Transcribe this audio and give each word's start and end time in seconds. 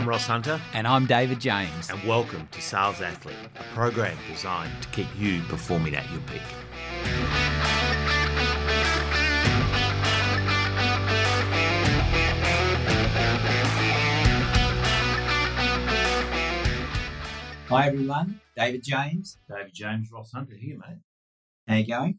I'm 0.00 0.08
Ross 0.08 0.26
Hunter, 0.26 0.58
And 0.72 0.86
I'm 0.86 1.04
David 1.04 1.40
James. 1.40 1.90
and 1.90 2.02
welcome 2.04 2.48
to 2.52 2.62
Sales 2.62 3.02
Athlete, 3.02 3.36
a 3.54 3.62
program 3.74 4.16
designed 4.32 4.72
to 4.80 4.88
keep 4.88 5.08
you 5.18 5.42
performing 5.42 5.94
at 5.94 6.10
your 6.10 6.22
peak. 6.22 6.40
Hi, 17.68 17.86
everyone. 17.86 18.40
David 18.56 18.82
James. 18.82 19.36
David 19.48 19.74
James, 19.74 20.10
Ross 20.10 20.32
Hunter 20.32 20.54
here, 20.54 20.78
mate. 20.78 20.98
How 21.68 21.76
you 21.76 21.86
going? 21.86 22.18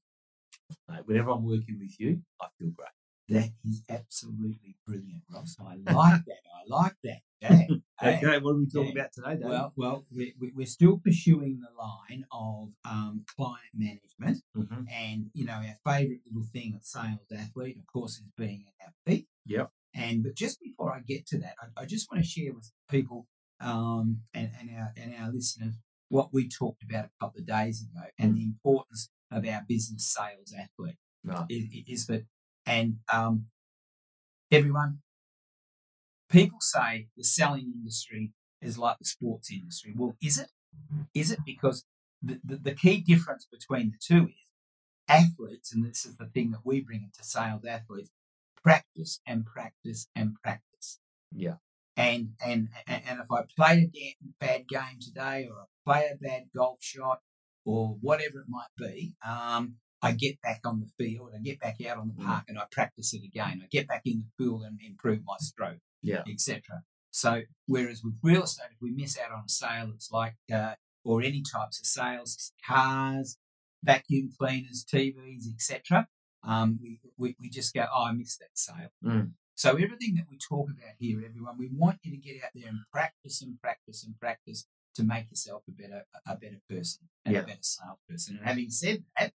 Mate, 0.87 1.01
Whenever 1.05 1.31
I'm 1.31 1.43
working 1.43 1.79
with 1.79 1.99
you, 1.99 2.21
I 2.39 2.45
feel 2.59 2.69
great. 2.69 3.00
That 3.31 3.51
is 3.65 3.81
absolutely 3.89 4.75
brilliant, 4.85 5.23
Ross. 5.33 5.55
I 5.59 5.75
like 5.75 6.25
that. 6.25 6.41
I 6.59 6.61
like 6.67 6.95
that. 7.03 7.21
Hey. 8.01 8.17
Okay, 8.17 8.37
what 8.39 8.51
are 8.51 8.55
we 8.57 8.67
talking 8.67 8.93
Yeah. 8.95 9.01
about 9.01 9.13
today, 9.13 9.29
David? 9.33 9.47
Well, 9.47 9.73
well, 9.75 10.05
we, 10.11 10.33
we, 10.39 10.51
we're 10.55 10.67
still 10.67 10.99
pursuing 10.99 11.59
the 11.59 11.69
line 11.75 12.23
of 12.31 12.69
um, 12.85 13.25
client 13.35 13.73
management, 13.75 14.43
Mhm. 14.55 14.85
and 14.91 15.31
you 15.33 15.45
know 15.45 15.53
our 15.53 15.75
favourite 15.83 16.21
little 16.27 16.47
thing 16.53 16.73
at 16.75 16.85
sales 16.85 17.31
athlete, 17.35 17.77
of 17.79 17.87
course, 17.91 18.17
is 18.17 18.27
being 18.37 18.65
at 18.67 18.85
our 18.87 18.93
peak. 19.07 19.27
Yep. 19.47 19.71
And 19.95 20.23
but 20.23 20.35
just 20.35 20.59
before 20.61 20.93
I 20.93 20.99
get 20.99 21.25
to 21.27 21.39
that, 21.39 21.55
I, 21.61 21.81
I 21.81 21.85
just 21.85 22.07
want 22.11 22.23
to 22.23 22.29
share 22.29 22.53
with 22.53 22.71
people 22.89 23.27
um, 23.59 24.21
and, 24.35 24.51
and 24.59 24.69
our 24.77 24.93
and 24.97 25.13
our 25.19 25.31
listeners 25.31 25.79
what 26.09 26.29
we 26.33 26.47
talked 26.47 26.83
about 26.83 27.05
a 27.05 27.11
couple 27.25 27.39
of 27.41 27.47
days 27.47 27.81
ago, 27.81 28.05
and 28.19 28.35
the 28.35 28.43
importance 28.43 29.09
of 29.31 29.47
our 29.47 29.63
business 29.67 30.05
sales 30.13 30.53
athlete 30.53 30.97
is, 31.49 31.65
is 31.87 32.05
that, 32.07 32.25
and 32.65 32.97
um, 33.11 33.45
everyone, 34.51 34.99
people 36.29 36.59
say 36.61 37.07
the 37.17 37.23
selling 37.23 37.71
industry 37.75 38.31
is 38.61 38.77
like 38.77 38.97
the 38.99 39.05
sports 39.05 39.51
industry. 39.51 39.93
Well, 39.95 40.15
is 40.21 40.37
it? 40.37 40.47
Is 41.13 41.31
it? 41.31 41.39
Because 41.45 41.85
the, 42.21 42.39
the, 42.43 42.57
the 42.57 42.75
key 42.75 43.01
difference 43.01 43.47
between 43.51 43.91
the 43.91 43.97
two 43.99 44.27
is 44.27 44.35
athletes, 45.07 45.73
and 45.73 45.85
this 45.85 46.05
is 46.05 46.17
the 46.17 46.27
thing 46.27 46.51
that 46.51 46.61
we 46.63 46.81
bring 46.81 47.03
into 47.03 47.23
sales 47.23 47.65
athletes, 47.65 48.09
practice 48.63 49.19
and 49.27 49.45
practice 49.45 50.07
and 50.15 50.35
practice. 50.43 50.99
Yeah. 51.33 51.55
And 51.97 52.29
and 52.45 52.69
and 52.87 53.19
if 53.19 53.31
I 53.31 53.43
play 53.57 53.91
a 53.93 54.15
bad 54.39 54.67
game 54.67 54.99
today, 55.01 55.49
or 55.51 55.61
I 55.61 55.65
play 55.85 56.09
a 56.11 56.15
bad 56.15 56.43
golf 56.55 56.77
shot, 56.81 57.19
or 57.65 57.97
whatever 57.99 58.39
it 58.39 58.47
might 58.47 58.73
be, 58.77 59.15
um, 59.27 59.75
I 60.01 60.11
get 60.13 60.41
back 60.41 60.61
on 60.65 60.79
the 60.79 60.87
field, 60.97 61.31
I 61.35 61.39
get 61.39 61.59
back 61.59 61.79
out 61.85 61.97
on 61.97 62.07
the 62.07 62.13
Mm. 62.15 62.25
park, 62.25 62.45
and 62.47 62.57
I 62.59 62.65
practice 62.71 63.13
it 63.13 63.23
again. 63.23 63.61
I 63.63 63.67
get 63.67 63.87
back 63.87 64.01
in 64.05 64.19
the 64.19 64.29
pool 64.43 64.63
and 64.63 64.79
improve 64.81 65.23
my 65.25 65.37
stroke, 65.39 65.79
Yeah. 66.01 66.23
etc. 66.27 66.83
So, 67.11 67.43
whereas 67.67 68.03
with 68.03 68.17
real 68.23 68.43
estate, 68.43 68.71
if 68.71 68.81
we 68.81 68.91
miss 68.91 69.17
out 69.19 69.31
on 69.31 69.43
a 69.45 69.49
sale, 69.49 69.91
it's 69.93 70.11
like, 70.11 70.35
uh, 70.51 70.75
or 71.03 71.21
any 71.21 71.41
types 71.41 71.79
of 71.79 71.85
sales, 71.85 72.53
cars, 72.65 73.37
vacuum 73.83 74.31
cleaners, 74.37 74.85
TVs, 74.85 75.47
etc. 75.53 76.07
Um, 76.43 76.79
we, 76.81 76.99
we 77.17 77.35
we 77.39 77.49
just 77.49 77.73
go, 77.73 77.85
oh, 77.93 78.05
I 78.05 78.11
missed 78.13 78.39
that 78.39 78.57
sale. 78.57 78.91
Mm. 79.03 79.33
So 79.55 79.71
everything 79.75 80.15
that 80.15 80.25
we 80.29 80.37
talk 80.37 80.69
about 80.69 80.95
here, 80.97 81.21
everyone, 81.23 81.57
we 81.57 81.69
want 81.71 81.99
you 82.03 82.11
to 82.11 82.17
get 82.17 82.43
out 82.43 82.51
there 82.55 82.69
and 82.69 82.79
practice 82.91 83.41
and 83.43 83.59
practice 83.61 84.03
and 84.03 84.19
practice 84.19 84.65
to 84.95 85.03
make 85.03 85.29
yourself 85.29 85.63
a 85.67 85.71
better 85.71 86.05
a 86.25 86.35
better 86.35 86.61
person 86.69 87.09
and 87.25 87.35
Yeah. 87.35 87.41
a 87.41 87.45
better 87.45 87.61
salesperson. 87.61 88.37
And 88.37 88.45
having 88.47 88.69
said 88.71 89.03
that, 89.19 89.33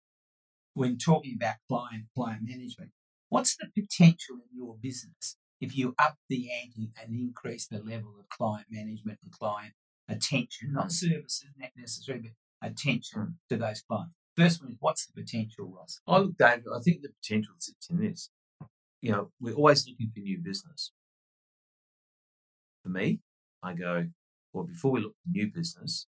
when 0.74 0.96
talking 0.98 1.34
about 1.36 1.56
client 1.68 2.04
client 2.14 2.42
management, 2.44 2.90
what's 3.28 3.56
the 3.56 3.66
potential 3.74 4.36
in 4.36 4.56
your 4.56 4.76
business 4.80 5.36
if 5.60 5.76
you 5.76 5.94
up 5.98 6.16
the 6.28 6.48
ante 6.50 6.90
and 7.02 7.14
increase 7.14 7.66
the 7.66 7.78
level 7.78 8.14
of 8.18 8.28
client 8.28 8.66
management 8.70 9.18
and 9.22 9.32
client 9.32 9.72
attention, 10.08 10.72
not 10.72 10.90
services 10.92 11.54
necessarily, 11.76 12.32
but 12.60 12.70
attention 12.70 13.38
to 13.48 13.56
those 13.56 13.82
clients? 13.82 14.14
First 14.36 14.62
one 14.62 14.70
is 14.72 14.76
what's 14.80 15.06
the 15.06 15.20
potential, 15.20 15.72
Ross? 15.76 16.00
I 16.06 16.18
look, 16.18 16.38
David, 16.38 16.64
I 16.74 16.80
think 16.80 17.02
the 17.02 17.10
potential 17.22 17.54
sits 17.58 17.90
in 17.90 17.98
this. 18.00 18.30
You 19.02 19.12
know, 19.12 19.30
we're 19.40 19.54
always 19.54 19.86
looking 19.86 20.10
for 20.14 20.20
new 20.20 20.38
business. 20.38 20.92
For 22.82 22.88
me, 22.88 23.20
I 23.62 23.74
go, 23.74 24.06
well, 24.52 24.64
before 24.64 24.92
we 24.92 25.00
look 25.00 25.14
for 25.22 25.30
new 25.30 25.50
business, 25.52 26.06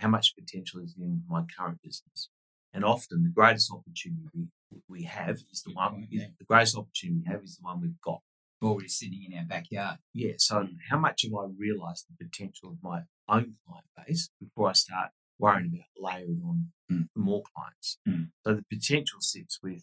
how 0.00 0.08
much 0.08 0.34
potential 0.34 0.80
is 0.80 0.94
in 0.98 1.24
my 1.28 1.44
current 1.56 1.82
business? 1.82 2.30
And 2.78 2.84
often 2.84 3.24
the 3.24 3.30
greatest 3.30 3.72
opportunity 3.72 4.22
we, 4.32 4.46
we 4.88 5.02
have 5.02 5.38
is 5.50 5.64
the 5.66 5.72
one, 5.74 6.06
is- 6.12 6.22
the 6.38 6.44
greatest 6.44 6.76
opportunity 6.76 7.22
we 7.26 7.32
have 7.32 7.42
is 7.42 7.56
the 7.56 7.64
one 7.66 7.80
we've 7.80 8.00
got. 8.00 8.20
Already 8.62 8.86
sitting 8.86 9.24
in 9.28 9.36
our 9.36 9.44
backyard. 9.44 9.98
Yeah. 10.14 10.34
So 10.38 10.68
how 10.88 10.98
much 11.00 11.22
have 11.22 11.32
I 11.34 11.46
realised 11.58 12.06
the 12.08 12.24
potential 12.24 12.68
of 12.70 12.76
my 12.80 13.00
own 13.28 13.56
client 13.66 13.86
base 13.96 14.30
before 14.40 14.68
I 14.68 14.74
start 14.74 15.10
worrying 15.40 15.72
about 15.74 16.12
layering 16.14 16.40
on 16.44 16.70
Mm. 16.90 17.08
more 17.16 17.42
clients? 17.52 17.98
Mm. 18.06 18.30
So 18.46 18.54
the 18.54 18.64
potential 18.70 19.20
sits 19.20 19.58
with, 19.60 19.82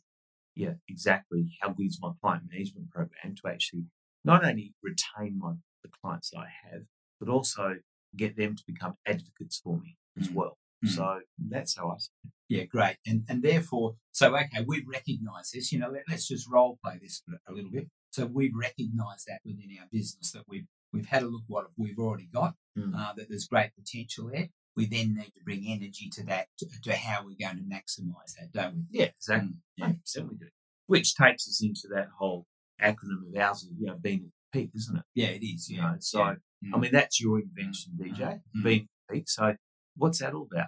yeah, 0.56 0.75
exactly 0.88 1.57
how 1.59 1.73
good 1.73 1.88
is 1.88 2.00
my 2.01 2.12
client 2.22 2.44
management 2.50 2.91
program 2.91 3.35
to 3.35 3.47
actually 3.50 3.88
not 4.23 4.45
only 4.45 4.73
retain 4.81 5.38
my 5.38 5.56
the 5.83 5.89
clients 6.01 6.29
that 6.29 6.39
I 6.39 6.47
have, 6.72 6.83
but 7.19 7.27
also 7.27 7.75
get 8.16 8.38
them 8.38 8.56
to 8.56 8.63
become 8.66 8.95
advocates 9.06 9.59
for 9.59 9.77
me 9.79 9.97
as 10.17 10.29
Mm. 10.29 10.33
well. 10.35 10.57
Mm. 10.85 10.89
So 10.89 11.22
that's 11.38 11.75
how 11.77 11.89
I 11.91 11.97
see 11.97 12.12
it. 12.25 12.31
Yeah, 12.50 12.63
great. 12.66 12.97
And 13.06 13.23
and 13.29 13.41
therefore, 13.41 13.95
so 14.11 14.35
okay, 14.35 14.63
we've 14.67 14.88
recognised 14.88 15.53
this. 15.53 15.72
You 15.72 15.79
know, 15.79 15.89
let, 15.89 16.03
us 16.13 16.28
just 16.28 16.50
role 16.50 16.78
play 16.83 17.00
this 17.01 17.23
a 17.47 17.51
little 17.53 17.72
bit. 17.72 17.88
So 18.11 18.25
we've 18.28 18.53
recognised 18.56 19.25
that 19.28 19.41
within 19.44 19.69
our 19.79 19.88
business 19.91 20.31
that 20.33 20.44
we've 20.47 20.67
we've 20.94 21.07
had 21.07 21.23
a 21.23 21.28
look 21.28 21.44
what 21.47 21.66
we've 21.78 21.97
already 22.00 22.29
got. 22.33 22.53
Mm. 22.78 22.94
Uh, 22.95 23.13
that 23.13 23.29
there's 23.29 23.47
great 23.47 23.72
potential 23.75 24.29
there. 24.31 24.50
We 24.75 24.85
then 24.85 25.16
need 25.16 25.31
to 25.35 25.44
bring 25.44 25.63
energy 25.67 26.09
to 26.13 26.23
that 26.25 26.47
to, 26.59 26.67
to 26.83 26.94
how 26.95 27.23
we're 27.25 27.38
going 27.39 27.57
to 27.57 27.63
maximise 27.63 28.33
that, 28.39 28.51
don't 28.53 28.75
we? 28.75 28.83
Yeah, 28.91 29.06
exactly. 29.16 29.53
Mm, 29.81 30.00
yeah. 30.16 30.23
We 30.23 30.35
do. 30.35 30.47
Which 30.88 31.16
takes 31.16 31.47
us 31.47 31.63
into 31.63 31.88
that 31.95 32.09
whole 32.19 32.45
acronym 32.81 33.27
of 33.33 33.41
ours 33.41 33.67
you 33.79 33.88
know 33.88 33.95
being 34.00 34.19
at 34.25 34.31
the 34.53 34.59
peak, 34.62 34.72
isn't 34.75 34.97
it? 34.97 35.03
Yeah, 35.16 35.27
it 35.29 35.44
is. 35.44 35.69
You 35.69 35.77
Yeah. 35.77 35.91
know, 35.91 35.95
so 36.00 36.19
yeah. 36.62 36.75
I 36.75 36.77
mean 36.77 36.91
that's 36.91 37.19
your 37.22 37.39
invention, 37.39 37.94
DJ, 38.00 38.41
Mm. 38.56 38.63
being 38.63 38.81
at 38.81 38.88
the 39.09 39.13
peak. 39.16 39.29
So 39.29 39.56
what's 39.95 40.19
that 40.19 40.33
all 40.33 40.47
about? 40.51 40.67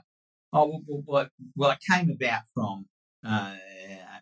Oh 0.53 0.67
well, 0.87 1.03
well, 1.05 1.29
well, 1.55 1.71
it- 1.71 1.79
came 1.91 2.09
about 2.09 2.41
from 2.53 2.87
uh, 3.25 3.55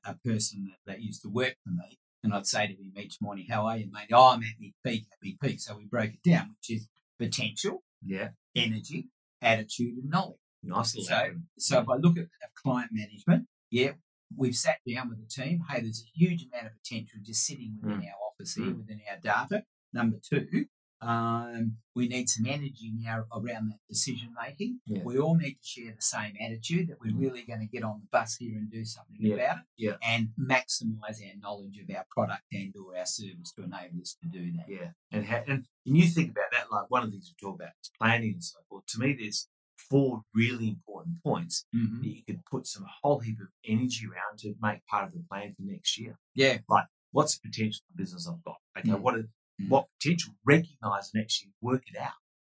a 0.06 0.16
person 0.26 0.66
that, 0.70 0.92
that 0.94 1.02
used 1.02 1.22
to 1.24 1.30
work 1.30 1.56
for 1.64 1.70
me, 1.72 2.00
and 2.24 2.34
I'd 2.34 2.48
say 2.48 2.68
to 2.68 2.74
him 2.74 2.94
each 2.98 3.18
morning, 3.22 3.46
"How 3.50 3.66
are 3.66 3.78
you, 3.78 3.90
mate?" 3.92 4.10
"Oh, 4.12 4.30
I'm 4.32 4.44
at 4.44 4.60
me 4.60 4.74
peak, 4.86 5.06
at 5.12 5.22
me 5.22 5.38
peak." 5.42 5.60
So 5.60 5.78
we 5.78 5.86
broke 5.86 6.14
it 6.14 6.24
down, 6.24 6.56
which 6.58 6.78
is 6.78 6.88
potential, 7.20 7.84
Yeah, 8.04 8.30
energy, 8.56 9.10
attitude, 9.42 9.98
and 9.98 10.10
knowledge. 10.10 10.40
nice 10.64 10.96
little 10.96 11.08
So, 11.08 11.36
so 11.58 11.80
if 11.82 11.90
I 11.90 11.96
look 11.96 12.18
at, 12.18 12.24
at 12.44 12.54
client 12.56 12.92
management, 12.92 13.48
yeah, 13.70 13.92
we've 14.36 14.56
sat 14.56 14.80
down 14.92 15.10
with 15.10 15.20
the 15.20 15.28
team. 15.28 15.64
Hey, 15.70 15.82
there's 15.82 16.02
a 16.04 16.10
huge 16.20 16.48
amount 16.52 16.68
of 16.68 16.74
potential 16.84 17.20
just 17.24 17.46
sitting 17.46 17.78
within 17.82 18.00
our 18.02 18.20
office 18.32 18.56
here, 18.56 18.66
Mm. 18.66 18.78
within 18.78 19.02
our 19.10 19.18
data. 19.20 19.64
Number 19.94 20.18
two, 20.28 20.66
um, 21.06 21.78
we 21.96 22.08
need 22.08 22.28
some 22.30 22.46
energy 22.46 22.92
now 22.94 23.26
around 23.32 23.70
that 23.70 23.80
decision 23.88 24.34
making. 24.42 24.80
Yeah. 24.86 25.04
We 25.04 25.18
all 25.20 25.36
need 25.36 25.54
to 25.54 25.68
share 25.68 25.92
the 25.96 26.02
same 26.02 26.34
attitude 26.40 26.88
that 26.90 26.98
we're 27.00 27.14
Mm. 27.14 27.20
really 27.20 27.44
going 27.44 27.60
to 27.62 27.68
get 27.68 27.84
on 27.84 28.02
the 28.02 28.08
bus 28.12 28.36
here 28.38 28.58
and 28.58 28.70
do 28.72 28.84
something 28.84 29.16
Yeah. 29.20 29.36
about 29.36 29.58
it, 29.60 29.66
Yeah. 29.78 29.98
and 30.02 30.30
maximise 30.40 31.22
our 31.26 31.36
knowledge 31.40 31.78
of 31.78 31.90
our 31.96 32.06
product 32.10 32.44
and 32.52 32.76
or 32.76 32.98
our 32.98 33.06
service 33.06 33.52
to 33.54 33.64
enable 33.64 34.02
us 34.02 34.16
to 34.22 34.28
do 34.28 34.52
that. 34.58 34.68
Yeah, 34.68 34.92
and 35.12 35.26
ha- 35.26 35.44
and 35.48 35.68
you 35.86 36.08
think 36.08 36.32
about 36.32 36.52
that, 36.52 36.72
like 36.72 36.90
one 36.90 37.04
of 37.04 37.10
the 37.12 37.18
things 37.18 37.32
we 37.32 37.48
talk 37.48 37.56
about 37.56 37.74
is 37.82 37.92
planning 37.98 38.34
and 38.34 38.44
so 38.44 38.60
forth. 38.68 38.86
To 38.88 39.00
me, 39.00 39.14
there's 39.14 39.48
four 39.78 40.24
really 40.34 40.68
important 40.70 41.22
points 41.22 41.66
Mhm. 41.76 42.02
that 42.02 42.08
you 42.10 42.24
could 42.24 42.44
put 42.46 42.66
some 42.66 42.86
whole 43.02 43.20
heap 43.20 43.40
of 43.40 43.48
energy 43.64 44.08
around 44.08 44.40
to 44.40 44.56
make 44.62 44.86
part 44.88 45.08
of 45.08 45.14
the 45.14 45.24
plan 45.30 45.54
for 45.54 45.62
next 45.62 45.98
year. 45.98 46.18
Yeah, 46.34 46.60
like 46.68 46.88
What's 47.12 47.38
the 47.40 47.48
potential 47.48 47.82
of 47.90 47.96
the 47.96 48.02
business 48.04 48.28
I've 48.28 48.44
got? 48.44 48.58
Okay, 48.78 48.90
Mm. 48.90 49.00
what 49.00 49.16
are, 49.16 49.30
Mm. 49.62 49.70
what 49.70 49.88
potential? 50.00 50.34
Recognize 50.46 51.12
and 51.14 51.24
actually 51.24 51.52
work 51.62 51.84
it 51.88 51.98
out. 52.00 52.12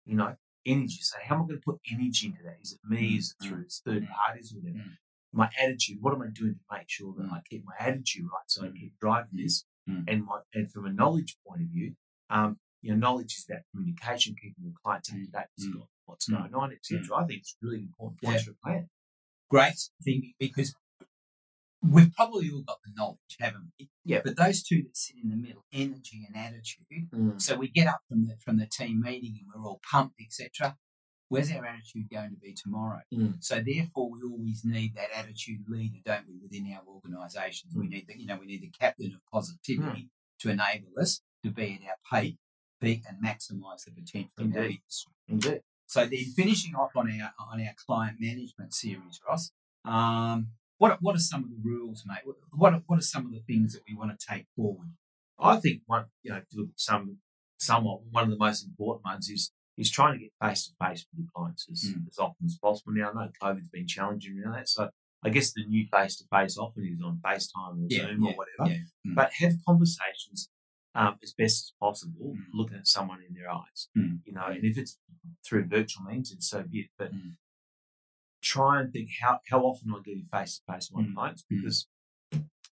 You 0.05 0.17
know, 0.17 0.37
energy. 0.67 0.99
So 1.03 1.17
how 1.23 1.37
am 1.37 1.43
I 1.43 1.47
going 1.47 1.61
to 1.61 1.65
put 1.65 1.81
energy 1.93 2.27
into 2.29 2.43
that? 2.45 2.59
Is 2.61 2.73
it 2.73 2.81
me? 2.89 3.15
Mm. 3.15 3.19
Is 3.19 3.35
it 3.41 3.45
through 3.47 3.65
third 3.85 4.09
parties? 4.09 4.53
Or 4.53 4.61
whatever? 4.61 4.79
Mm. 4.79 4.97
My 5.33 5.51
attitude. 5.63 5.99
What 6.01 6.15
am 6.15 6.23
I 6.23 6.27
doing 6.33 6.55
to 6.55 6.77
make 6.77 6.89
sure 6.89 7.15
that 7.17 7.27
Mm. 7.27 7.33
I 7.33 7.41
keep 7.49 7.65
my 7.65 7.75
attitude 7.79 8.25
right 8.25 8.49
so 8.49 8.65
I 8.65 8.69
Mm. 8.69 8.75
keep 8.81 8.99
driving 9.01 9.37
this? 9.43 9.65
Mm. 9.89 10.05
And 10.09 10.25
my 10.25 10.41
and 10.55 10.71
from 10.73 10.87
a 10.87 10.93
knowledge 10.93 11.37
point 11.47 11.63
of 11.63 11.69
view, 11.69 11.95
um, 12.31 12.59
you 12.83 12.91
know, 12.93 12.99
knowledge 12.99 13.33
is 13.35 13.45
that 13.49 13.63
communication, 13.73 14.35
keeping 14.41 14.65
your 14.65 14.73
clients 14.83 15.11
up 15.11 15.17
to 15.17 15.27
date 15.27 15.47
with 15.59 15.67
Mm. 15.75 15.89
what's 16.07 16.29
Mm. 16.29 16.39
going 16.39 16.55
on, 16.55 16.73
etc. 16.73 17.17
I 17.17 17.27
think 17.27 17.41
it's 17.41 17.57
really 17.63 17.81
important 17.83 18.19
Yeah. 18.23 18.39
for 18.39 18.51
a 18.53 18.55
plan. 18.65 18.89
great 19.51 19.79
thing 20.05 20.35
because 20.39 20.75
we've 21.83 22.13
probably 22.15 22.51
all 22.51 22.63
got 22.63 22.79
the 22.85 22.93
knowledge, 22.97 23.37
haven't 23.39 23.73
we? 23.79 23.89
Yeah. 24.05 24.21
But 24.25 24.37
those 24.37 24.63
two 24.63 24.83
that 24.83 24.97
sit 24.97 25.17
in 25.23 25.31
the 25.31 25.37
middle, 25.37 25.65
energy 25.73 26.27
and 26.27 26.37
attitude. 26.37 27.41
So 27.41 27.57
we 27.57 27.69
get 27.69 27.87
up 27.87 28.01
from 28.09 28.27
the 28.27 28.37
from 28.45 28.59
the 28.59 28.67
team 28.67 29.01
meeting 29.01 29.39
and 29.39 29.47
we're 29.55 29.67
all 29.69 29.81
pumped, 29.91 30.21
etc. 30.21 30.77
Where's 31.31 31.53
our 31.53 31.65
attitude 31.67 32.09
going 32.11 32.31
to 32.31 32.37
be 32.37 32.55
tomorrow? 32.55 33.01
Mm. 33.13 33.37
So 33.45 33.57
therefore, 33.65 34.11
we 34.11 34.23
always 34.23 34.63
need 34.65 34.95
that 34.97 35.11
attitude 35.15 35.61
leader, 35.69 35.99
don't 36.05 36.27
we, 36.27 36.39
within 36.43 36.73
our 36.75 36.83
organisations? 36.89 37.75
We 37.77 37.87
Mm. 37.87 37.91
need 37.91 38.07
the, 38.09 38.19
you 38.19 38.27
know, 38.27 38.39
we 38.39 38.47
need 38.47 38.63
the 38.63 38.71
captain 38.71 39.13
of 39.15 39.21
positivity 39.31 40.09
to 40.41 40.49
enable 40.51 40.89
us 40.99 41.21
to 41.45 41.51
be 41.51 41.79
at 41.83 41.89
our 41.91 42.21
peak 42.23 42.39
peak 42.81 43.03
and 43.09 43.19
maximise 43.23 43.85
the 43.85 43.91
potential 43.91 44.31
of 44.39 44.45
our 44.57 44.63
Indeed. 44.63 44.81
industry. 44.81 45.13
Indeed. 45.29 45.61
So 45.87 46.07
then, 46.07 46.25
finishing 46.37 46.75
off 46.75 46.97
on 46.97 47.11
our 47.21 47.33
on 47.53 47.61
our 47.61 47.75
client 47.87 48.17
management 48.21 48.73
series, 48.73 49.21
Ross. 49.29 49.51
Um, 49.85 50.49
what 50.79 50.93
are- 50.93 50.99
what 51.01 51.15
are 51.17 51.21
some 51.33 51.45
of 51.45 51.51
the 51.51 51.57
rules, 51.63 52.05
mate? 52.07 52.23
What 52.25 52.37
what 52.53 52.73
are, 52.75 52.83
what 52.87 52.99
are 52.99 53.03
some 53.15 53.27
of 53.27 53.33
the 53.33 53.41
things 53.41 53.73
that 53.75 53.83
we 53.89 53.95
want 53.95 54.19
to 54.19 54.27
take 54.27 54.47
forward? 54.57 54.91
I 55.39 55.59
think 55.61 55.83
one, 55.87 56.07
you 56.23 56.31
know, 56.33 56.43
you 56.51 56.61
look 56.63 56.71
at 56.71 56.81
some, 56.81 57.19
somewhat 57.59 58.03
one 58.11 58.25
of 58.25 58.31
the 58.31 58.37
most 58.37 58.65
important 58.67 59.05
ones 59.05 59.29
is 59.29 59.53
is 59.77 59.91
trying 59.93 60.15
to 60.15 60.19
get 60.25 60.33
face 60.43 60.67
to 60.67 60.73
face 60.85 61.07
with 61.13 61.21
your 61.21 61.29
clients 61.33 61.69
as, 61.71 61.85
Mm. 61.95 62.09
as 62.09 62.19
often 62.19 62.47
as 62.47 62.59
possible. 62.59 62.93
Now, 62.95 63.11
I 63.11 63.15
know 63.15 63.31
COVID's 63.41 63.69
been 63.69 63.87
challenging 63.87 64.37
around 64.41 64.55
that, 64.55 64.69
so 64.69 64.91
I 65.23 65.29
guess 65.31 65.53
the 65.53 65.65
new 65.67 65.87
face 65.87 66.17
to 66.17 66.25
face 66.37 66.59
often 66.59 66.85
is 66.85 67.01
on 67.01 67.19
FaceTime 67.19 67.75
or 67.83 67.87
Yeah, 67.89 68.07
Zoom 68.09 68.25
yeah, 68.25 68.31
or 68.33 68.35
whatever. 68.35 68.71
yeah. 68.75 68.83
Mm. 69.07 69.15
But 69.15 69.33
have 69.35 69.53
conversations 69.65 70.51
um, 70.97 71.17
as 71.23 71.33
best 71.33 71.57
as 71.67 71.73
possible, 71.79 72.35
Mm. 72.35 72.47
looking 72.55 72.79
at 72.79 72.89
someone 72.89 73.23
in 73.23 73.35
their 73.35 73.49
eyes. 73.53 73.89
Mm. 73.97 74.21
You 74.25 74.33
know, 74.33 74.47
and 74.47 74.65
if 74.65 74.77
it's 74.79 74.99
through 75.47 75.67
virtual 75.67 76.03
means, 76.07 76.31
then 76.31 76.41
so 76.41 76.65
be 76.65 76.81
it. 76.81 76.91
But 76.99 77.13
Mm. 77.15 77.37
Try 78.55 78.81
and 78.81 78.93
think 78.93 79.09
how 79.23 79.35
how 79.51 79.61
often 79.71 79.93
I 79.95 80.01
getting 80.05 80.29
face 80.37 80.53
to 80.59 80.63
face 80.73 80.91
with 80.91 80.97
my 81.05 81.11
Mm. 81.11 81.15
clients 81.15 81.43
Mm. 81.45 81.49
because 81.55 81.79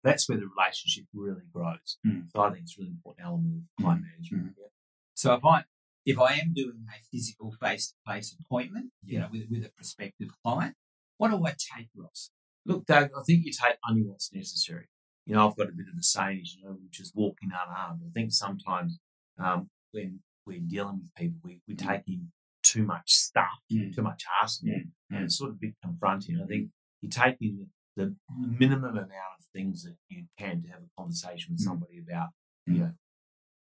that's 0.07 0.29
where 0.29 0.39
the 0.43 0.49
relationship 0.57 1.05
really 1.15 1.47
grows. 1.53 1.91
Mm. 2.07 2.31
So 2.33 2.41
I 2.43 2.51
think 2.51 2.63
it's 2.65 2.77
a 2.77 2.81
really 2.83 2.93
important 2.99 3.27
element 3.29 3.55
of 3.63 3.65
client 3.85 4.03
management. 4.09 4.57
Yeah. 4.59 4.67
So 5.15 5.35
if 5.35 5.45
I 5.45 5.65
if 6.13 6.19
I 6.19 6.31
am 6.43 6.53
doing 6.53 6.85
a 6.97 7.01
physical 7.13 7.53
face 7.53 7.85
to 7.93 7.97
face 8.13 8.29
appointment, 8.41 8.87
you 9.05 9.19
know, 9.21 9.29
with 9.33 9.45
with 9.53 9.65
a 9.65 9.71
prospective 9.71 10.31
client, 10.43 10.75
what 11.19 11.29
do 11.31 11.37
I 11.47 11.55
take, 11.71 11.91
Ross? 11.97 12.31
Look, 12.67 12.87
Dave, 12.87 13.11
I 13.19 13.23
think 13.27 13.45
you 13.47 13.53
take 13.53 13.77
only 13.89 14.03
what's 14.03 14.33
necessary. 14.33 14.87
You 15.27 15.35
know, 15.35 15.43
I've 15.49 15.57
got 15.57 15.69
a 15.69 15.73
bit 15.81 15.87
of 15.93 15.97
a 15.99 16.03
saying, 16.03 16.43
you 16.57 16.65
know, 16.65 16.73
which 16.85 16.99
is 17.01 17.13
walking 17.15 17.51
unarmed. 17.53 18.01
I 18.09 18.11
think 18.13 18.33
sometimes 18.33 18.99
um, 19.39 19.71
when 19.93 20.21
we're 20.47 20.61
dealing 20.75 20.99
with 21.01 21.15
people, 21.15 21.39
we, 21.45 21.61
we 21.69 21.75
Mm. 21.77 21.87
take 21.89 22.09
in 22.09 22.33
too 22.73 22.85
much 22.85 23.09
stuff, 23.13 23.59
Mm. 23.71 23.95
too 23.95 24.03
much 24.03 24.23
arsenal, 24.41 24.77
Mm. 24.81 24.91
and 25.11 25.25
it's 25.25 25.37
sort 25.37 25.51
of 25.51 25.57
a 25.57 25.59
bit 25.59 25.75
confronting. 25.83 26.41
I 26.41 26.47
think 26.47 26.71
you 27.03 27.09
take 27.09 27.37
in 27.41 27.71
the, 27.97 28.17
minimum 28.63 28.97
amount 28.97 29.33
of 29.39 29.45
things 29.53 29.83
that 29.85 29.97
you 30.09 30.27
can 30.39 30.63
to 30.63 30.69
have 30.71 30.83
a 30.83 30.91
conversation 30.97 31.53
with 31.53 31.61
Mm. 31.61 31.65
somebody 31.65 31.99
about, 31.99 32.31
Mm. 32.67 32.73
you 32.75 32.79
know, 32.81 32.95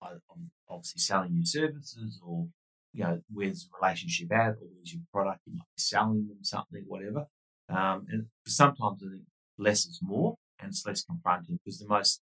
either 0.02 0.20
ob- 0.30 0.50
obviously 0.68 1.00
selling 1.00 1.32
your 1.34 1.44
services 1.46 2.20
or, 2.22 2.48
you 2.92 3.04
know, 3.04 3.22
where's 3.32 3.64
the 3.64 3.70
relationship 3.80 4.30
at 4.32 4.56
or 4.60 4.66
where's 4.74 4.92
your 4.92 5.02
product, 5.12 5.40
you 5.46 5.54
might 5.54 5.74
be 5.76 5.80
selling 5.80 6.28
them 6.28 6.44
something, 6.44 6.84
whatever. 6.86 7.26
Um, 7.70 8.06
and 8.10 8.30
sometimes 8.46 9.02
I 9.02 9.08
think 9.08 9.26
less 9.56 9.86
is 9.86 10.00
more 10.02 10.36
and 10.58 10.68
it's 10.70 10.84
less 10.84 11.02
confronting 11.04 11.56
because 11.56 11.78
the 11.78 11.86
most 11.88 12.22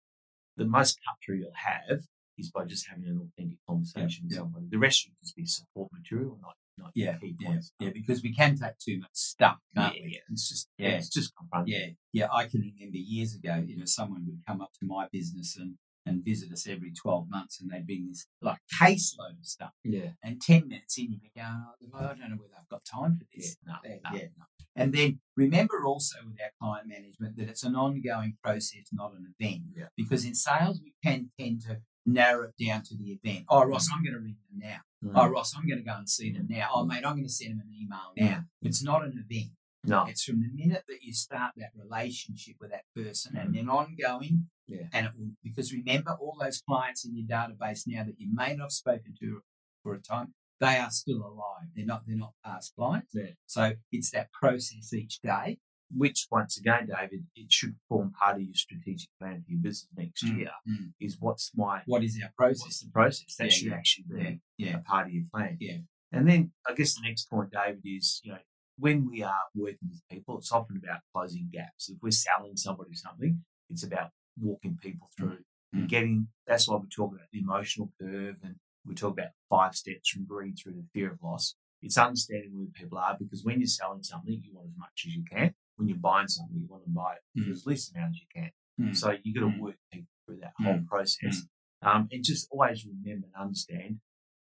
the 0.55 0.65
most 0.65 0.99
cut 1.03 1.15
through 1.23 1.37
you'll 1.37 1.51
have 1.53 2.05
is 2.37 2.51
by 2.51 2.63
just 2.65 2.87
having 2.87 3.05
an 3.07 3.17
authentic 3.19 3.57
conversation 3.65 4.25
with 4.25 4.33
yeah. 4.33 4.39
somebody. 4.39 4.67
The 4.69 4.77
rest 4.77 4.99
should 5.01 5.13
just 5.19 5.35
be 5.35 5.45
support 5.45 5.91
material, 5.91 6.37
not 6.41 6.55
not 6.77 6.91
Yeah, 6.95 7.17
Yeah, 7.39 7.59
yeah, 7.79 7.89
because 7.93 8.21
we 8.23 8.33
can 8.33 8.57
take 8.57 8.77
too 8.77 8.99
much 8.99 9.11
stuff, 9.13 9.57
can't 9.75 9.93
we? 9.93 10.13
yeah. 10.13 10.19
It's 10.31 10.49
just 10.49 10.69
Yeah. 10.77 10.89
yeah, 10.89 10.95
it's 10.97 11.09
just 11.09 11.33
confronting. 11.35 11.73
Yeah, 11.73 11.87
yeah. 12.11 12.27
I 12.31 12.45
can 12.45 12.61
remember 12.61 12.97
years 12.97 13.35
ago, 13.35 13.63
you 13.65 13.77
know, 13.77 13.85
someone 13.85 14.25
would 14.25 14.41
come 14.47 14.61
up 14.61 14.71
to 14.79 14.85
my 14.85 15.07
business 15.11 15.57
and, 15.57 15.75
and 16.05 16.23
visit 16.23 16.51
us 16.51 16.67
every 16.67 16.91
12 16.91 17.27
months 17.29 17.61
and 17.61 17.69
they'd 17.71 17.85
bring 17.85 18.07
this 18.09 18.27
like 18.41 18.59
caseload 18.81 19.39
of 19.39 19.45
stuff. 19.45 19.71
Yeah. 19.83 20.09
And 20.23 20.41
10 20.41 20.67
minutes 20.67 20.97
in, 20.97 21.11
you'd 21.11 21.21
be 21.21 21.31
going, 21.35 21.47
oh, 21.93 21.97
I 21.97 22.01
don't 22.07 22.19
know 22.19 22.37
whether 22.37 22.53
I've 22.59 22.69
got 22.69 22.83
time 22.85 23.17
for 23.17 23.25
this. 23.33 23.55
Yeah, 23.65 23.73
no, 23.83 23.89
no. 24.11 24.17
yeah, 24.17 24.25
no. 24.37 24.45
And 24.75 24.91
then 24.91 25.19
remember 25.37 25.85
also 25.85 26.17
with 26.25 26.37
our 26.41 26.49
client 26.59 26.87
management 26.87 27.37
that 27.37 27.47
it's 27.47 27.63
an 27.63 27.75
ongoing 27.75 28.37
process, 28.43 28.85
not 28.91 29.13
an 29.13 29.33
event. 29.39 29.61
Yeah. 29.77 29.85
Because 29.95 30.25
in 30.25 30.33
sales, 30.33 30.81
we 30.83 30.93
can 31.03 31.29
tend 31.39 31.61
to 31.61 31.79
narrow 32.05 32.49
it 32.49 32.65
down 32.65 32.83
to 32.83 32.95
the 32.97 33.19
event. 33.23 33.45
Oh, 33.49 33.63
Ross, 33.65 33.87
mm. 33.89 33.95
I'm 33.95 34.03
going 34.03 34.13
to 34.13 34.19
ring 34.19 34.37
them 34.51 34.69
now. 34.69 35.09
Mm. 35.09 35.11
Oh, 35.15 35.27
Ross, 35.27 35.53
I'm 35.57 35.67
going 35.67 35.79
to 35.79 35.85
go 35.85 35.95
and 35.95 36.09
see 36.09 36.31
them 36.31 36.47
mm. 36.49 36.57
now. 36.57 36.69
Oh, 36.73 36.83
mm. 36.83 36.89
mate, 36.89 37.05
I'm 37.05 37.13
going 37.13 37.23
to 37.23 37.29
send 37.29 37.51
them 37.51 37.63
an 37.67 37.73
email 37.73 38.13
now. 38.17 38.43
It's 38.61 38.83
not 38.83 39.03
an 39.03 39.25
event. 39.29 39.51
no. 39.83 40.05
It's 40.05 40.23
from 40.23 40.41
the 40.41 40.49
minute 40.53 40.83
that 40.87 41.01
you 41.01 41.13
start 41.13 41.53
that 41.57 41.71
relationship 41.75 42.55
with 42.59 42.71
that 42.71 42.85
person 42.95 43.37
and 43.37 43.53
then 43.53 43.69
ongoing. 43.69 44.47
Yeah. 44.67 44.87
And 44.93 45.07
it 45.07 45.11
will, 45.17 45.31
because 45.43 45.73
remember, 45.73 46.17
all 46.19 46.37
those 46.39 46.61
clients 46.67 47.05
in 47.05 47.15
your 47.15 47.27
database 47.27 47.83
now 47.85 48.03
that 48.03 48.15
you 48.17 48.29
may 48.33 48.55
not 48.55 48.65
have 48.65 48.71
spoken 48.71 49.13
to 49.19 49.41
for 49.81 49.93
a 49.93 50.01
time, 50.01 50.33
they 50.59 50.77
are 50.77 50.89
still 50.89 51.17
alive. 51.17 51.67
They're 51.75 51.85
not. 51.85 52.03
They're 52.07 52.15
not 52.15 52.33
past 52.45 52.73
clients. 52.77 53.11
Yeah. 53.13 53.31
So 53.45 53.73
it's 53.91 54.11
that 54.11 54.31
process 54.31 54.93
each 54.93 55.19
day. 55.21 55.57
Which 55.95 56.27
once 56.31 56.57
again, 56.57 56.87
David, 56.87 57.25
it 57.35 57.51
should 57.51 57.75
form 57.87 58.11
part 58.11 58.37
of 58.37 58.41
your 58.43 58.53
strategic 58.55 59.09
plan 59.19 59.43
for 59.45 59.51
your 59.51 59.61
business 59.61 59.87
next 59.95 60.23
Mm, 60.25 60.37
year. 60.37 60.51
mm. 60.67 60.93
Is 60.99 61.17
what's 61.19 61.51
my 61.55 61.81
What 61.85 62.03
is 62.03 62.19
our 62.21 62.31
what's 62.37 62.61
process? 62.61 62.79
the 62.81 62.91
process? 62.91 63.35
That 63.37 63.45
Yeah, 63.45 63.49
should 63.51 63.67
yeah, 63.67 63.73
actually 63.75 64.05
be 64.09 64.41
Yeah, 64.57 64.79
part 64.79 65.07
of 65.07 65.13
your 65.13 65.25
plan. 65.33 65.57
Yeah. 65.59 65.77
And 66.11 66.27
then 66.27 66.51
I 66.67 66.73
guess 66.73 66.95
the 66.95 67.01
next 67.07 67.29
point, 67.29 67.51
David, 67.51 67.81
is 67.85 68.21
you 68.23 68.31
know 68.31 68.39
when 68.77 69.09
we 69.09 69.21
are 69.23 69.43
working 69.55 69.89
with 69.89 70.01
people, 70.09 70.37
it's 70.37 70.51
often 70.51 70.77
about 70.77 71.01
closing 71.13 71.49
gaps. 71.51 71.89
If 71.89 71.97
we're 72.01 72.11
selling 72.11 72.55
somebody 72.57 72.95
something, 72.95 73.43
it's 73.69 73.83
about 73.83 74.11
walking 74.39 74.77
people 74.81 75.09
through 75.17 75.43
and 75.73 75.83
Mm. 75.85 75.89
getting. 75.89 76.27
That's 76.47 76.67
why 76.67 76.77
we 76.77 76.87
talk 76.89 77.13
about 77.13 77.29
the 77.31 77.39
emotional 77.39 77.91
curve 77.99 78.37
and 78.43 78.55
we 78.85 78.95
talk 78.95 79.13
about 79.13 79.31
five 79.49 79.75
steps 79.75 80.09
from 80.09 80.25
greed 80.25 80.57
through 80.57 80.73
to 80.73 80.83
fear 80.93 81.11
of 81.13 81.21
loss. 81.23 81.55
It's 81.81 81.97
understanding 81.97 82.51
where 82.55 82.67
people 82.67 82.97
are 82.97 83.17
because 83.19 83.43
when 83.43 83.59
you're 83.59 83.67
selling 83.67 84.03
something, 84.03 84.41
you 84.43 84.53
want 84.55 84.69
as 84.69 84.77
much 84.77 85.03
as 85.05 85.15
you 85.15 85.23
can. 85.23 85.53
When 85.75 85.87
you're 85.89 85.97
buying 85.97 86.27
something, 86.27 86.55
you 86.59 86.67
want 86.67 86.83
to 86.85 86.89
buy 86.91 87.15
it 87.15 87.21
for 87.41 87.49
Mm. 87.49 87.51
as 87.51 87.65
least 87.65 87.95
amount 87.95 88.11
as 88.15 88.21
you 88.21 88.27
can. 88.33 88.51
Mm. 88.79 88.95
So 88.95 89.11
you 89.23 89.33
got 89.33 89.41
to 89.41 89.47
Mm. 89.57 89.59
work 89.59 89.77
through 90.25 90.39
that 90.39 90.53
whole 90.57 90.79
Mm. 90.79 90.87
process. 90.87 91.47
Um, 91.81 92.07
and 92.11 92.23
just 92.23 92.47
always 92.51 92.85
remember 92.85 93.27
and 93.27 93.35
understand 93.35 93.99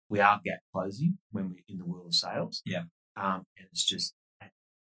we 0.09 0.19
are 0.19 0.41
gap 0.43 0.59
closing 0.73 1.19
when 1.31 1.49
we're 1.51 1.63
in 1.67 1.77
the 1.77 1.85
world 1.85 2.07
of 2.07 2.13
sales. 2.15 2.61
Yeah. 2.65 2.85
Um, 3.15 3.45
and 3.57 3.67
it's 3.71 3.85
just 3.85 4.15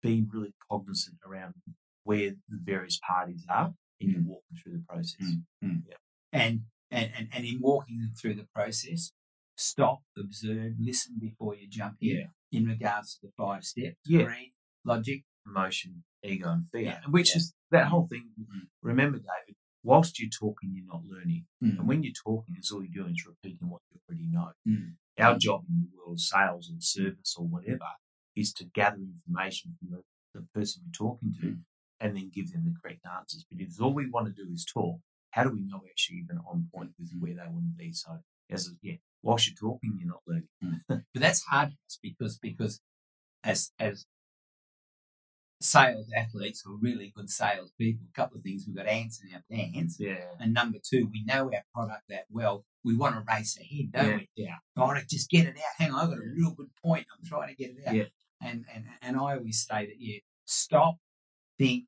being 0.01 0.27
really 0.29 0.53
cognizant 0.69 1.17
around 1.25 1.55
where 2.03 2.31
the 2.47 2.59
various 2.63 2.97
parties 3.05 3.45
are 3.49 3.75
and 3.99 4.11
you're 4.11 4.21
walking 4.23 4.57
through 4.57 4.77
the 4.79 4.85
process. 4.85 5.33
Mm. 5.63 5.83
and, 6.31 6.65
and 6.91 7.11
and 7.15 7.29
and 7.33 7.45
in 7.45 7.59
walking 7.59 7.99
them 7.99 8.13
through 8.13 8.35
the 8.35 8.45
process, 8.55 9.11
stop, 9.57 10.03
observe, 10.17 10.73
listen 10.79 11.17
before 11.19 11.55
you 11.55 11.67
jump 11.67 11.97
in. 12.01 12.15
Yeah. 12.17 12.27
In 12.51 12.65
regards 12.65 13.15
to 13.17 13.27
the 13.27 13.33
five 13.33 13.65
steps, 13.65 13.97
Yeah. 14.05 14.23
greed, 14.23 14.53
logic. 14.85 15.25
Emotion, 15.45 16.03
ego, 16.23 16.49
and 16.51 16.67
fear. 16.69 16.81
Yeah. 16.81 17.01
Which 17.09 17.31
Yeah. 17.31 17.37
is 17.37 17.53
that 17.71 17.87
whole 17.87 18.07
thing. 18.07 18.29
Mhm. 18.39 18.67
Remember, 18.81 19.17
David, 19.19 19.55
whilst 19.83 20.19
you're 20.19 20.29
talking, 20.29 20.73
you're 20.73 20.85
not 20.85 21.05
learning. 21.05 21.45
Mm. 21.63 21.79
And 21.79 21.87
when 21.87 22.03
you're 22.03 22.13
talking, 22.23 22.55
it's 22.57 22.71
all 22.71 22.83
you're 22.83 23.03
doing 23.03 23.13
is 23.15 23.25
repeating 23.25 23.69
what 23.69 23.81
you 23.91 23.99
already 24.09 24.27
know. 24.27 24.51
Mm. 24.67 24.97
Our 25.19 25.37
job 25.37 25.65
in 25.69 25.81
the 25.81 25.97
world 25.97 26.13
of 26.13 26.19
sales 26.19 26.69
or 26.71 26.79
service 26.79 27.35
or 27.37 27.45
whatever 27.47 27.89
is 28.35 28.53
to 28.53 28.65
gather 28.65 28.97
information 29.01 29.75
from 29.79 29.89
the, 29.91 30.03
the 30.33 30.45
person 30.53 30.83
we're 30.85 30.91
talking 30.91 31.33
to 31.41 31.47
Mm. 31.47 31.63
and 31.99 32.15
then 32.15 32.29
give 32.29 32.51
them 32.51 32.65
the 32.65 32.75
correct 32.79 33.05
answers. 33.05 33.45
But 33.49 33.59
if 33.59 33.79
all 33.81 33.93
we 33.93 34.09
want 34.09 34.27
to 34.27 34.33
do 34.33 34.49
is 34.51 34.63
talk, 34.65 34.99
how 35.31 35.43
do 35.43 35.51
we 35.51 35.61
know 35.61 35.79
we're 35.81 35.89
actually 35.89 36.17
even 36.19 36.37
on 36.39 36.69
point 36.73 36.93
with 36.99 37.13
Mm. 37.13 37.19
where 37.21 37.33
they 37.35 37.47
want 37.47 37.65
to 37.65 37.75
be? 37.77 37.91
So, 37.93 38.23
as 38.49 38.71
yeah, 38.81 38.97
whilst 39.23 39.47
you're 39.47 39.55
talking, 39.55 39.97
you're 39.97 40.07
not 40.07 40.23
learning. 40.27 40.49
But 41.13 41.21
that's 41.21 41.43
hard 41.43 41.75
because 42.01 42.37
because 42.37 42.79
as 43.43 43.71
as 43.79 44.05
sales 45.59 46.07
athletes 46.15 46.63
or 46.65 46.75
really 46.79 47.11
good 47.15 47.29
sales 47.29 47.71
people, 47.79 48.05
a 48.07 48.15
couple 48.15 48.37
of 48.37 48.43
things 48.43 48.65
we've 48.67 48.75
got 48.75 48.85
ants 48.87 49.21
in 49.23 49.33
our 49.33 49.41
pants. 49.51 49.97
Yeah. 49.99 50.17
And 50.39 50.53
number 50.53 50.77
two, 50.83 51.09
we 51.11 51.23
know 51.25 51.45
our 51.53 51.63
product 51.73 52.03
that 52.09 52.25
well. 52.29 52.63
We 52.83 52.95
want 52.95 53.15
to 53.15 53.23
race 53.27 53.57
ahead, 53.59 53.91
don't 53.91 54.05
Yeah. 54.09 54.15
we? 54.17 54.29
Yeah. 54.35 54.95
To 54.99 55.05
just 55.09 55.29
get 55.29 55.47
it 55.47 55.57
out. 55.57 55.73
Hang 55.77 55.91
on, 55.91 55.99
I've 55.99 56.09
got 56.09 56.19
a 56.19 56.29
real 56.35 56.51
good 56.51 56.69
point. 56.83 57.07
I'm 57.11 57.25
trying 57.27 57.49
to 57.49 57.55
get 57.55 57.71
it 57.71 57.87
out. 57.87 57.95
Yeah. 57.95 58.03
And 58.41 58.65
and 58.73 58.85
and 59.01 59.17
I 59.17 59.35
always 59.37 59.65
say 59.67 59.87
that 59.87 59.95
yeah, 59.99 60.19
stop, 60.45 60.97
think, 61.57 61.85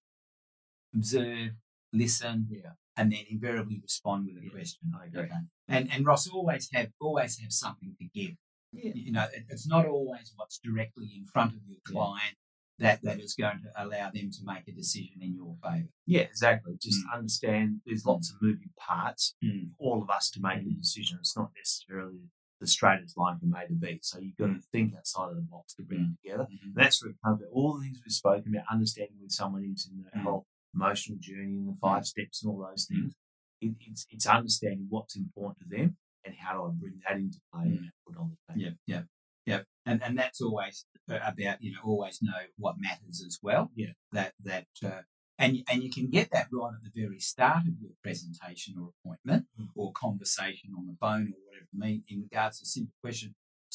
observe, 0.96 1.52
listen, 1.94 2.48
Yeah. 2.50 2.72
and 2.98 3.12
then 3.12 3.24
invariably 3.30 3.80
respond 3.82 4.26
with 4.26 4.38
a 4.42 4.46
Yeah, 4.46 4.52
question. 4.52 4.92
I 5.00 5.06
agree. 5.06 5.22
Okay. 5.22 5.34
And 5.68 5.92
and 5.92 6.06
Ross 6.06 6.28
always 6.28 6.70
have 6.74 6.92
always 7.00 7.38
have 7.40 7.54
something 7.54 7.96
to 8.00 8.06
give. 8.06 8.36
Yeah. 8.72 8.92
You 8.96 9.12
know, 9.12 9.28
it- 9.34 9.46
it's 9.50 9.68
not 9.68 9.86
always 9.86 10.34
what's 10.36 10.58
directly 10.58 11.12
in 11.16 11.26
front 11.26 11.54
of 11.56 11.62
your 11.68 11.80
client 11.84 12.36
that 12.80 13.02
that 13.04 13.20
is 13.20 13.36
going 13.36 13.60
to 13.64 13.84
allow 13.84 14.10
them 14.12 14.32
to 14.32 14.40
make 14.44 14.68
a 14.68 14.72
decision 14.72 15.18
in 15.22 15.34
your 15.36 15.56
favour. 15.64 15.90
Yeah, 16.06 16.22
exactly. 16.22 16.74
Just 16.82 17.00
mm. 17.06 17.16
understand 17.18 17.82
there's 17.86 18.06
lots 18.06 18.30
of 18.32 18.38
moving 18.42 18.72
parts 18.78 19.36
Mm. 19.44 19.72
for 19.78 19.84
all 19.84 20.02
of 20.02 20.10
us 20.10 20.30
to 20.32 20.42
make 20.42 20.60
a 20.60 20.66
Mm. 20.66 20.78
decision. 20.80 21.18
It's 21.20 21.36
not 21.36 21.52
necessarily 21.56 22.20
the 22.60 22.68
straightest 22.68 23.18
line 23.18 23.40
from 23.40 23.54
A 23.54 23.68
to 23.68 23.74
B. 23.74 24.00
So 24.02 24.20
you've 24.20 24.36
got 24.38 24.48
to 24.48 24.54
mm. 24.54 24.64
think 24.72 24.96
outside 24.96 25.30
of 25.30 25.36
the 25.36 25.42
box 25.44 25.74
to 25.76 25.84
bring 25.84 26.02
it 26.02 26.04
mm. 26.12 26.22
together. 26.22 26.44
Mm-hmm. 26.44 26.66
And 26.66 26.76
that's 26.76 27.02
where 27.04 27.12
it 27.12 27.18
comes. 27.24 27.42
All 27.52 27.78
the 27.78 27.84
things 27.86 28.02
we've 28.06 28.12
spoken 28.14 28.54
about, 28.54 28.66
understanding 28.72 29.18
with 29.22 29.32
someone 29.32 29.64
who's 29.64 29.88
in 29.90 30.04
the 30.04 30.20
Mm. 30.20 30.24
whole 30.24 30.46
emotional 30.74 31.18
journey 31.20 31.56
and 31.58 31.68
the 31.70 31.78
five 31.82 32.06
steps 32.06 32.44
and 32.44 32.52
all 32.52 32.66
those 32.70 32.86
things. 32.86 33.14
It, 33.62 33.74
it's 33.82 34.06
it's 34.10 34.26
understanding 34.28 34.88
what's 34.90 35.16
important 35.18 35.60
to 35.62 35.78
them 35.78 35.98
and 36.26 36.36
how 36.36 36.54
do 36.54 36.64
I 36.66 36.70
bring 36.80 37.00
that 37.08 37.18
into 37.18 37.40
play 37.52 37.64
and 37.66 37.92
put 38.06 38.18
on 38.18 38.32
the 38.32 38.54
table. 38.54 38.62
Yeah, 38.62 38.72
yeah, 38.86 39.02
yeah. 39.50 39.62
And 39.86 39.98
and 40.06 40.14
that's 40.22 40.42
always 40.42 40.86
about 41.08 41.58
you 41.66 41.72
know 41.74 41.84
always 41.92 42.18
know 42.22 42.42
what 42.64 42.76
matters 42.88 43.18
as 43.30 43.36
well. 43.42 43.64
Yeah. 43.76 43.94
That 44.18 44.32
that 44.50 44.68
uh, 44.92 45.02
and 45.44 45.52
and 45.70 45.78
you 45.86 45.92
can 45.98 46.08
get 46.18 46.28
that 46.36 46.48
right 46.52 46.74
at 46.78 46.84
the 46.86 47.02
very 47.04 47.20
start 47.20 47.64
of 47.70 47.76
your 47.84 47.92
presentation 48.06 48.76
or 48.82 48.88
appointment 48.98 49.44
Mm. 49.60 49.70
or 49.80 49.92
conversation 50.08 50.70
on 50.78 50.84
the 50.90 50.98
phone 51.04 51.28
or 51.36 51.40
whatever 51.46 51.68
for 51.72 51.78
me 51.86 51.92
in 52.12 52.18
regards 52.28 52.56
to 52.60 52.64
a 52.64 52.72
simple 52.78 52.94
question. 53.06 53.30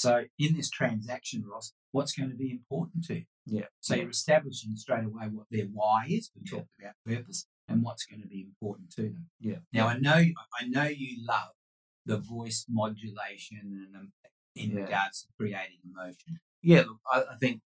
So 0.04 0.12
in 0.44 0.50
this 0.58 0.70
transaction, 0.70 1.44
Ross, 1.50 1.72
what's 1.92 2.14
going 2.18 2.30
to 2.34 2.36
be 2.36 2.50
important 2.58 3.04
to 3.08 3.14
you? 3.20 3.24
Yeah. 3.46 3.68
So 3.80 3.94
you're 3.96 4.10
establishing 4.20 4.72
straight 4.76 5.04
away 5.10 5.26
what 5.36 5.46
their 5.50 5.66
why 5.78 5.98
is. 6.08 6.30
We 6.34 6.42
Yeah. 6.44 6.52
talked 6.58 6.72
about 6.80 6.94
purpose 7.12 7.40
and 7.68 7.82
what's 7.86 8.04
going 8.10 8.22
to 8.26 8.28
be 8.36 8.42
important 8.50 8.90
to 8.98 9.02
them. 9.14 9.24
Yeah. 9.40 9.60
Now 9.72 9.86
I 9.88 9.96
know 10.06 10.20
I 10.60 10.62
know 10.74 10.88
you 11.04 11.12
love 11.34 11.52
the 12.06 12.18
voice 12.18 12.60
modulation 12.68 13.64
and 13.94 14.08
in 14.54 14.70
Yeah. 14.70 14.84
regards 14.84 15.22
to 15.22 15.28
creating 15.38 15.78
emotion. 15.84 16.40
Yeah, 16.62 16.82
look, 16.82 17.00
I, 17.12 17.24
I 17.32 17.36
think 17.38 17.62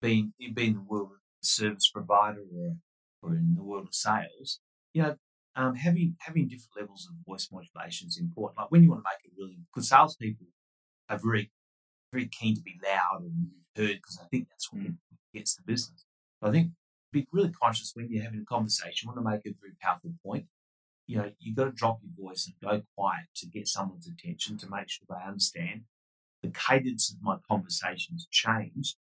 being 0.00 0.34
in 0.38 0.54
being 0.54 0.74
the 0.74 0.80
world 0.80 1.12
of 1.12 1.18
service 1.42 1.90
provider 1.90 2.42
or 2.54 2.76
or 3.22 3.34
in 3.36 3.54
the 3.54 3.62
world 3.62 3.86
of 3.88 3.94
sales, 3.94 4.60
you 4.94 5.02
know, 5.02 5.16
um, 5.56 5.74
having 5.76 6.16
having 6.20 6.48
different 6.48 6.76
levels 6.76 7.08
of 7.08 7.16
voice 7.26 7.50
modulation 7.52 8.08
is 8.08 8.18
important. 8.18 8.58
Like 8.58 8.70
when 8.70 8.82
you 8.82 8.90
want 8.90 9.04
to 9.04 9.10
make 9.10 9.24
it 9.24 9.32
really, 9.38 9.58
because 9.74 9.88
salespeople 9.88 10.46
are 11.08 11.18
very 11.18 11.50
very 12.12 12.28
keen 12.28 12.54
to 12.56 12.62
be 12.62 12.78
loud 12.84 13.22
and 13.22 13.50
heard 13.76 13.96
because 13.96 14.18
I 14.22 14.26
think 14.28 14.48
that's 14.48 14.72
what 14.72 14.82
gets 15.34 15.56
the 15.56 15.62
business. 15.64 16.04
But 16.40 16.50
I 16.50 16.52
think 16.52 16.72
be 17.12 17.26
really 17.32 17.52
conscious 17.52 17.92
when 17.94 18.08
you're 18.10 18.22
having 18.24 18.40
a 18.40 18.44
conversation. 18.44 19.08
You 19.08 19.14
Want 19.14 19.26
to 19.26 19.30
make 19.30 19.46
a 19.46 19.56
very 19.60 19.74
powerful 19.80 20.14
point. 20.24 20.46
You 21.06 21.18
know, 21.18 21.32
you've 21.40 21.56
got 21.56 21.64
to 21.66 21.72
drop 21.72 22.00
your 22.02 22.28
voice 22.28 22.46
and 22.46 22.54
go 22.62 22.82
quiet 22.96 23.26
to 23.36 23.46
get 23.46 23.68
someone's 23.68 24.08
attention 24.08 24.56
to 24.58 24.70
make 24.70 24.88
sure 24.88 25.06
they 25.08 25.26
understand 25.26 25.82
the 26.42 26.50
cadence 26.50 27.10
of 27.12 27.22
my 27.22 27.36
conversations 27.48 28.26
changed 28.30 28.96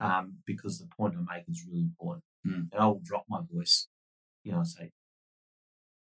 um, 0.00 0.34
because 0.46 0.78
the 0.78 0.86
point 0.86 1.14
I 1.16 1.34
make 1.36 1.44
is 1.48 1.64
really 1.66 1.82
important. 1.82 2.24
Mm. 2.46 2.68
And 2.72 2.80
I 2.80 2.86
will 2.86 3.00
drop 3.02 3.24
my 3.28 3.40
voice, 3.52 3.88
you 4.44 4.52
know, 4.52 4.60
I 4.60 4.64
say, 4.64 4.90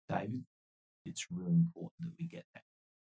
David, 0.09 0.43
it's 1.05 1.27
really 1.31 1.53
important 1.53 1.93
that 2.01 2.11
we 2.19 2.25
get 2.27 2.45
that 2.53 2.63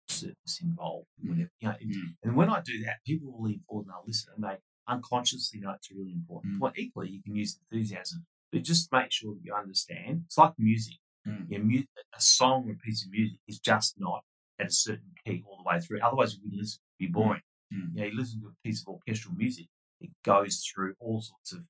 service 0.09 0.61
involved. 0.63 1.09
Mm. 1.23 1.29
Whatever, 1.31 1.51
you 1.61 1.69
know, 1.69 1.77
and- 1.81 1.95
Mm. 1.95 2.17
and 2.23 2.37
when 2.37 2.49
I 2.51 2.61
do 2.61 2.83
that, 2.85 3.03
people 3.05 3.33
will 3.33 3.53
forward 3.67 3.87
and 3.87 3.95
they'll 3.95 4.05
listen 4.07 4.33
and 4.35 4.45
they 4.45 4.59
unconsciously 4.87 5.61
know 5.61 5.71
it's 5.73 5.91
a 5.91 5.95
really 5.95 6.13
important 6.13 6.55
Mm. 6.55 6.61
point. 6.61 6.79
Equally, 6.79 7.11
you 7.11 7.23
can 7.23 7.35
use 7.35 7.57
enthusiasm, 7.59 8.27
but 8.53 8.63
just 8.63 8.93
make 8.93 9.11
sure 9.11 9.35
that 9.35 9.43
you 9.43 9.55
understand. 9.55 10.25
It's 10.27 10.39
like 10.39 10.59
music. 10.59 10.99
Mm. 11.27 11.51
You 11.51 11.59
know, 11.59 11.65
mu- 11.65 11.85
a 12.13 12.21
song 12.21 12.69
or 12.69 12.73
a 12.73 12.77
piece 12.77 13.05
of 13.05 13.11
music 13.11 13.39
is 13.49 13.59
just 13.59 13.99
not 13.99 14.25
at 14.59 14.67
a 14.67 14.71
certain 14.71 15.15
key 15.25 15.43
all 15.47 15.57
the 15.57 15.63
way 15.63 15.81
through. 15.81 16.01
Otherwise, 16.01 16.35
you 16.35 16.43
wouldn't 16.43 16.61
listen. 16.61 16.81
It'd 17.01 17.09
be 17.09 17.13
boring. 17.13 17.43
Mm. 17.75 17.95
You 17.95 18.01
know, 18.01 18.07
you 18.07 18.17
listen 18.17 18.41
to 18.43 18.49
a 18.49 18.55
piece 18.67 18.83
of 18.83 18.89
orchestral 18.89 19.35
music, 19.35 19.67
it 20.01 20.11
goes 20.25 20.65
through 20.65 20.95
all 21.01 21.21
sorts 21.21 21.53
of, 21.53 21.61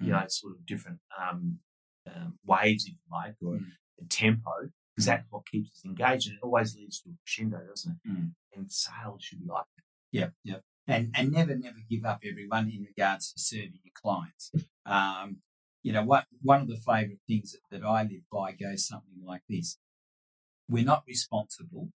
you 0.00 0.06
Mm. 0.12 0.20
know, 0.22 0.26
sort 0.28 0.54
of 0.54 0.64
different 0.66 1.00
um, 1.18 1.60
um, 2.06 2.38
waves, 2.44 2.84
if 2.86 2.92
you 2.92 3.08
like, 3.10 3.36
or 3.42 3.54
Mm. 3.58 3.72
a 4.00 4.04
tempo, 4.06 4.70
because 4.94 5.06
that's 5.06 5.26
what 5.30 5.46
keeps 5.46 5.70
us 5.72 5.84
engaged, 5.84 6.28
and 6.28 6.36
it 6.38 6.42
always 6.42 6.74
leads 6.76 7.00
to 7.00 7.10
a 7.10 7.14
crescendo, 7.24 7.66
doesn't 7.66 7.92
it? 8.04 8.08
Mm. 8.08 8.34
And 8.54 8.72
sales 8.72 9.22
should 9.22 9.40
be 9.40 9.46
like 9.46 9.66
that. 9.76 9.84
Yeah, 10.12 10.30
yep. 10.44 10.64
And 10.86 11.14
and 11.16 11.30
never 11.30 11.54
never 11.56 11.78
give 11.88 12.04
up 12.04 12.20
everyone 12.24 12.68
in 12.68 12.82
regards 12.82 13.32
to 13.32 13.38
serving 13.38 13.78
your 13.84 13.92
clients. 13.94 14.50
Um, 14.84 15.42
you 15.82 15.92
know, 15.92 16.04
what 16.04 16.26
one 16.42 16.60
of 16.62 16.68
the 16.68 16.76
favourite 16.76 17.20
things 17.28 17.52
that, 17.52 17.60
that 17.70 17.86
I 17.86 18.02
live 18.02 18.22
by 18.32 18.52
goes 18.52 18.86
something 18.88 19.22
like 19.22 19.42
this: 19.48 19.78
We're 20.68 20.84
not 20.84 21.04
responsible 21.06 21.92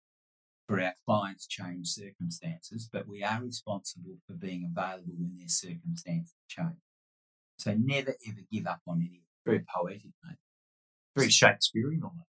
for 0.71 0.81
our 0.81 0.95
clients' 1.05 1.49
change 1.49 1.89
circumstances, 1.89 2.89
but 2.93 3.09
we 3.09 3.25
are 3.25 3.43
responsible 3.43 4.19
for 4.25 4.35
being 4.35 4.71
available 4.71 5.15
when 5.19 5.37
their 5.37 5.49
circumstances 5.49 6.33
change. 6.47 6.79
So 7.59 7.75
never 7.77 8.15
ever 8.29 8.41
give 8.53 8.69
up 8.69 8.79
on 8.87 9.01
anyone. 9.01 9.25
Very 9.45 9.65
poetic, 9.75 10.13
mate. 10.25 10.37
Very 11.17 11.29
Shakespearean 11.29 12.03
almost, 12.05 12.29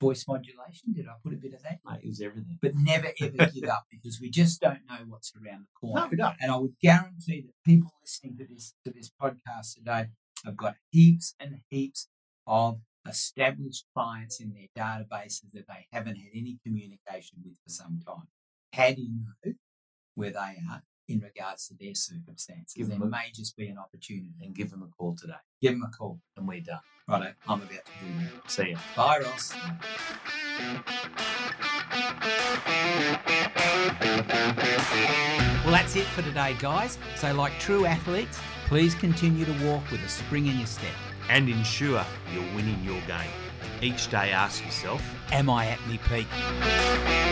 Voice 0.00 0.24
modulation. 0.28 0.92
Did 0.94 1.08
I 1.08 1.14
put 1.24 1.32
a 1.32 1.36
bit 1.36 1.52
of 1.54 1.62
that? 1.64 1.80
mate. 1.84 1.98
It 2.04 2.06
was 2.06 2.20
everything. 2.20 2.58
But 2.62 2.76
never 2.76 3.08
ever 3.20 3.50
give 3.52 3.68
up 3.68 3.86
because 3.90 4.20
we 4.20 4.30
just 4.30 4.60
don't 4.60 4.86
know 4.88 4.98
what's 5.08 5.32
around 5.34 5.62
the 5.62 5.80
corner. 5.80 6.02
No, 6.02 6.08
we 6.08 6.16
don't. 6.16 6.36
And 6.40 6.52
I 6.52 6.56
would 6.56 6.78
guarantee 6.80 7.40
that 7.40 7.54
people 7.66 7.90
listening 8.00 8.36
to 8.38 8.46
this 8.48 8.74
to 8.84 8.92
this 8.92 9.10
podcast 9.20 9.74
today 9.74 10.06
have 10.44 10.56
got 10.56 10.76
heaps 10.92 11.34
and 11.40 11.56
heaps 11.70 12.06
of 12.46 12.78
established 13.08 13.84
clients 13.94 14.40
in 14.40 14.52
their 14.54 14.68
databases 14.76 15.50
that 15.52 15.66
they 15.68 15.86
haven't 15.92 16.16
had 16.16 16.30
any 16.34 16.58
communication 16.64 17.38
with 17.44 17.56
for 17.64 17.70
some 17.70 18.00
time. 18.06 18.28
How 18.72 18.92
do 18.92 19.02
you 19.02 19.10
know 19.44 19.52
where 20.14 20.30
they 20.30 20.56
are 20.70 20.82
in 21.08 21.20
regards 21.20 21.68
to 21.68 21.74
their 21.80 21.94
circumstances? 21.94 22.74
Give 22.76 22.88
there 22.88 23.00
a- 23.02 23.06
may 23.06 23.30
just 23.34 23.56
be 23.56 23.68
an 23.68 23.78
opportunity. 23.78 24.32
And 24.42 24.54
give 24.54 24.70
them 24.70 24.82
a 24.82 24.88
call 24.88 25.16
today, 25.16 25.34
Give 25.62 25.72
them 25.72 25.82
a 25.82 25.90
call. 25.96 26.20
and 26.36 26.46
we're 26.46 26.60
done. 26.60 26.80
Righto, 27.08 27.32
I'm 27.48 27.62
about 27.62 27.70
to 27.70 27.76
do 27.76 28.24
that. 28.42 28.50
See 28.50 28.70
ya. 28.70 28.78
Bye, 28.94 29.20
Ross. 29.20 29.54
Well, 35.64 35.72
that's 35.76 35.96
it 35.96 36.04
for 36.06 36.22
today, 36.22 36.56
guys. 36.58 36.98
So, 37.16 37.32
like 37.34 37.52
true 37.58 37.84
athletes, 37.84 38.38
please 38.66 38.94
continue 38.94 39.44
to 39.44 39.52
walk 39.66 39.90
with 39.90 40.02
a 40.04 40.08
spring 40.08 40.46
in 40.46 40.56
your 40.58 40.66
step. 40.66 40.94
And 41.28 41.48
ensure 41.48 42.04
you're 42.32 42.54
winning 42.54 42.82
your 42.84 43.00
game. 43.06 43.30
Each 43.82 44.10
day 44.10 44.32
ask 44.32 44.64
yourself, 44.64 45.02
Am 45.32 45.50
I 45.50 45.66
at 45.66 45.78
my 45.86 45.96
peak? 46.08 47.27